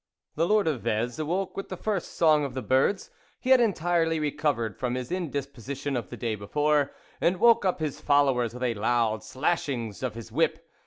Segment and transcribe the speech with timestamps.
[0.19, 3.61] > The Lord of Vez awoke with the first song of the birds; he had
[3.61, 8.55] entirely re covered from his indisposition of the day before, and woke up his followers
[8.55, 10.67] with loud slashings of his whip.